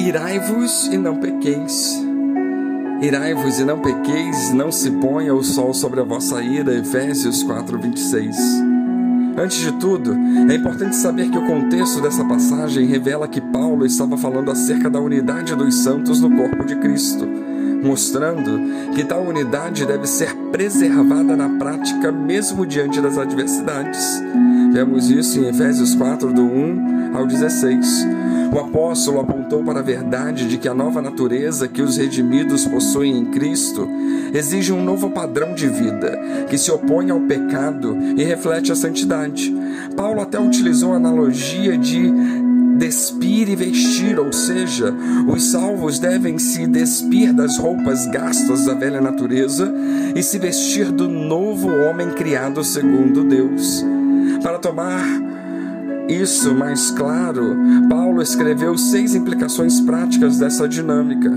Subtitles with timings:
[0.00, 2.02] Irai-vos e não pequeis.
[3.02, 6.74] Irai-vos e não pequeis, não se ponha o sol sobre a vossa ira.
[6.74, 8.36] Efésios 4, 26.
[9.36, 10.16] Antes de tudo,
[10.50, 14.98] é importante saber que o contexto dessa passagem revela que Paulo estava falando acerca da
[14.98, 17.28] unidade dos santos no corpo de Cristo,
[17.84, 24.22] mostrando que tal unidade deve ser preservada na prática mesmo diante das adversidades.
[24.72, 28.06] Vemos isso em Efésios 4, do 1 ao 16.
[28.52, 33.18] O apóstolo apontou para a verdade de que a nova natureza que os redimidos possuem
[33.18, 33.88] em Cristo
[34.32, 39.52] exige um novo padrão de vida, que se opõe ao pecado e reflete a santidade.
[39.96, 42.12] Paulo até utilizou a analogia de
[42.78, 44.94] despir e vestir, ou seja,
[45.28, 49.72] os salvos devem se despir das roupas gastas da velha natureza
[50.14, 53.84] e se vestir do novo homem criado segundo Deus.
[54.42, 55.04] Para tomar
[56.08, 57.56] isso mais claro,
[57.88, 61.30] Paulo escreveu seis implicações práticas dessa dinâmica: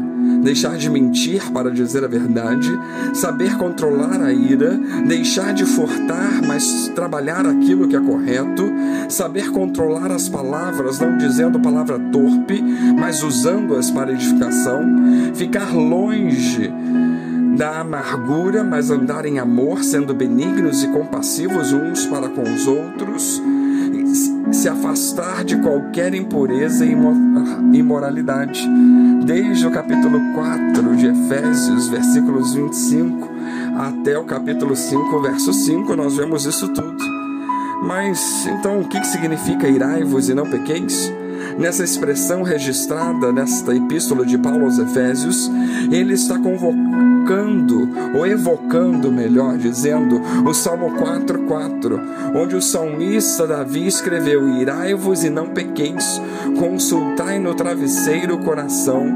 [0.43, 2.69] deixar de mentir para dizer a verdade,
[3.13, 8.71] saber controlar a ira, deixar de furtar, mas trabalhar aquilo que é correto,
[9.09, 12.61] saber controlar as palavras, não dizendo palavra torpe,
[12.97, 14.81] mas usando-as para edificação,
[15.35, 16.71] ficar longe
[17.55, 23.41] da amargura, mas andar em amor, sendo benignos e compassivos uns para com os outros,
[24.53, 26.91] se afastar de qualquer impureza e
[27.77, 28.67] imoralidade.
[29.25, 33.29] Desde o capítulo 4 de Efésios, versículos 25,
[33.77, 37.03] até o capítulo 5, verso 5, nós vemos isso tudo.
[37.83, 41.11] Mas então o que significa irai-vos e não pequeis?
[41.57, 45.51] Nessa expressão registrada nesta epístola de Paulo aos Efésios,
[45.91, 47.12] ele está convocando,
[48.13, 51.99] ou evocando, melhor dizendo, o Salmo 4,4,
[52.35, 56.21] onde o salmista Davi escreveu: Irai-vos e não pequeis,
[56.59, 59.07] consultai no travesseiro o coração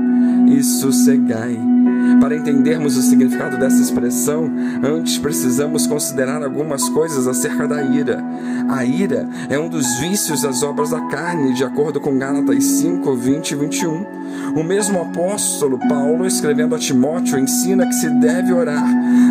[0.48, 1.77] e sossegai.
[2.20, 4.50] Para entendermos o significado dessa expressão,
[4.84, 8.24] antes precisamos considerar algumas coisas acerca da ira.
[8.70, 13.16] A ira é um dos vícios das obras da carne, de acordo com Gálatas 5,
[13.16, 14.18] 20 e 21.
[14.56, 18.86] O mesmo apóstolo Paulo, escrevendo a Timóteo, ensina que se deve orar,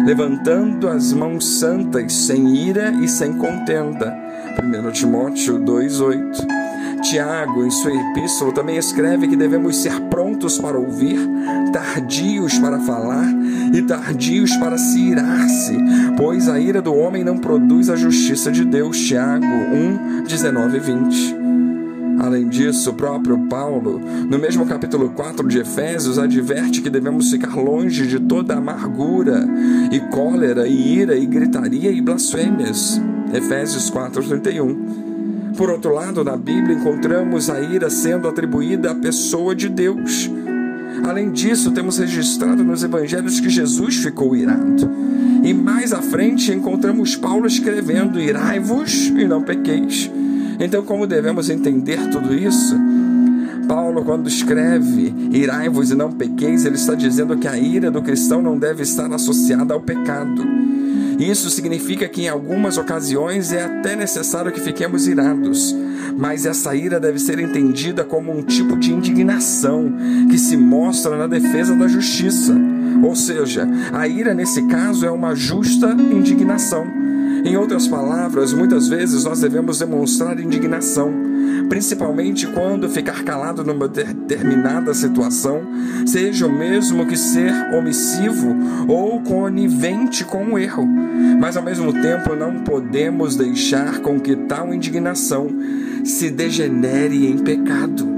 [0.04, 4.16] levantando as mãos santas, sem ira e sem contenda.
[4.62, 6.46] 1 Timóteo 2, 8.
[7.02, 11.18] Tiago, em sua epístola, também escreve que devemos ser prontos para ouvir,
[11.76, 13.26] tardios para falar
[13.74, 15.76] e tardios para se irar-se,
[16.16, 18.98] pois a ira do homem não produz a justiça de Deus.
[18.98, 21.36] Tiago 1, 19 e 20.
[22.18, 27.54] Além disso, o próprio Paulo, no mesmo capítulo 4 de Efésios, adverte que devemos ficar
[27.54, 29.46] longe de toda amargura
[29.92, 32.98] e cólera e ira e gritaria e blasfêmias.
[33.34, 35.54] Efésios 4:31.
[35.58, 40.30] Por outro lado, na Bíblia encontramos a ira sendo atribuída à pessoa de Deus.
[41.06, 44.90] Além disso, temos registrado nos evangelhos que Jesus ficou irado.
[45.44, 50.10] E mais à frente encontramos Paulo escrevendo: Irai-vos e não pequeis.
[50.58, 52.76] Então, como devemos entender tudo isso?
[53.68, 58.42] Paulo, quando escreve irai-vos e não pequeis, ele está dizendo que a ira do cristão
[58.42, 60.44] não deve estar associada ao pecado.
[61.18, 65.74] Isso significa que em algumas ocasiões é até necessário que fiquemos irados,
[66.16, 69.92] mas essa ira deve ser entendida como um tipo de indignação
[70.30, 72.54] que se mostra na defesa da justiça.
[73.02, 76.86] Ou seja, a ira nesse caso é uma justa indignação.
[77.44, 81.12] Em outras palavras, muitas vezes nós devemos demonstrar indignação,
[81.68, 85.62] principalmente quando ficar calado numa determinada situação,
[86.06, 88.56] seja o mesmo que ser omissivo
[88.88, 90.86] ou conivente com o erro.
[91.40, 95.48] Mas ao mesmo tempo não podemos deixar com que tal indignação
[96.04, 98.15] se degenere em pecado.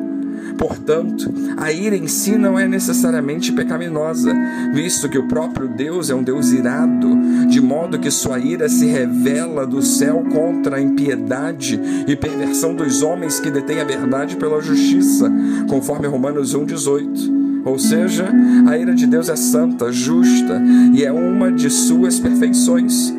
[0.59, 4.35] Portanto, a ira em si não é necessariamente pecaminosa,
[4.75, 7.09] visto que o próprio Deus é um Deus irado,
[7.49, 13.03] de modo que sua ira se revela do céu contra a impiedade e perversão dos
[13.03, 15.33] homens que detêm a verdade pela justiça,
[15.69, 17.39] conforme Romanos 1,18.
[17.65, 18.29] Ou seja,
[18.67, 20.61] a ira de Deus é santa, justa
[20.93, 23.15] e é uma de suas perfeições.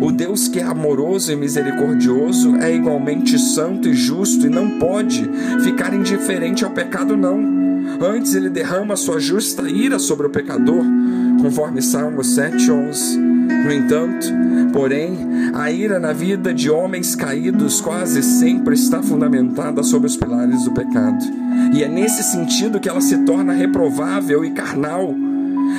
[0.00, 5.28] O Deus que é amoroso e misericordioso é igualmente santo e justo e não pode
[5.62, 7.64] ficar indiferente ao pecado, não.
[8.00, 10.84] Antes, ele derrama sua justa ira sobre o pecador,
[11.40, 13.16] conforme Salmo 7,11.
[13.64, 14.26] No entanto,
[14.72, 20.64] porém, a ira na vida de homens caídos quase sempre está fundamentada sobre os pilares
[20.64, 21.24] do pecado.
[21.72, 25.14] E é nesse sentido que ela se torna reprovável e carnal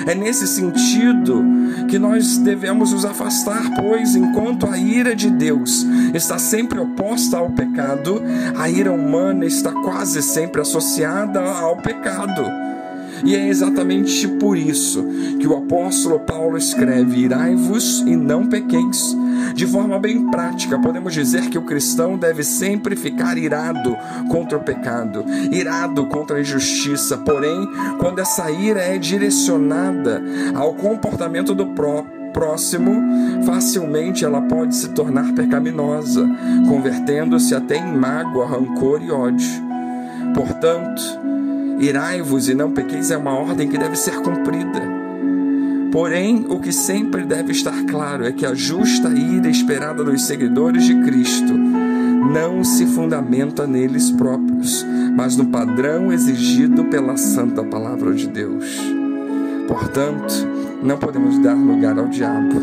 [0.06, 1.44] É nesse sentido
[1.90, 7.50] que nós devemos nos afastar, pois enquanto a ira de Deus está sempre oposta ao
[7.50, 8.22] pecado,
[8.56, 12.44] a ira humana está quase sempre associada ao pecado.
[13.26, 15.04] E é exatamente por isso
[15.40, 19.18] que o apóstolo Paulo escreve: Irai-vos e não pequeis.
[19.56, 23.98] De forma bem prática, podemos dizer que o cristão deve sempre ficar irado
[24.30, 27.18] contra o pecado, irado contra a injustiça.
[27.18, 27.68] Porém,
[28.00, 30.22] quando essa ira é direcionada
[30.54, 33.02] ao comportamento do próprio, próximo,
[33.46, 36.28] facilmente ela pode se tornar pecaminosa,
[36.68, 39.48] convertendo-se até em mágoa, rancor e ódio.
[40.34, 41.02] Portanto,
[41.80, 44.82] irai-vos e não pequeis é uma ordem que deve ser cumprida.
[45.92, 50.84] Porém, o que sempre deve estar claro é que a justa ira esperada dos seguidores
[50.84, 54.86] de Cristo não se fundamenta neles próprios,
[55.16, 58.78] mas no padrão exigido pela santa palavra de Deus.
[59.68, 60.34] Portanto,
[60.84, 62.60] não podemos dar lugar ao diabo,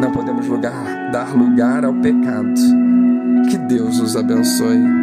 [0.00, 2.60] não podemos lugar, dar lugar ao pecado.
[3.50, 4.95] Que Deus os abençoe.